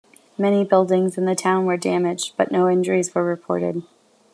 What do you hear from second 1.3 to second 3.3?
town were damaged, but no injuries were